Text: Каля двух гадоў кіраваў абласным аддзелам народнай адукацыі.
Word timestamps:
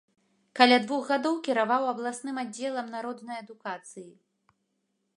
Каля 0.59 0.77
двух 0.85 1.03
гадоў 1.11 1.35
кіраваў 1.49 1.83
абласным 1.93 2.35
аддзелам 2.45 2.91
народнай 2.97 3.37
адукацыі. 3.47 4.11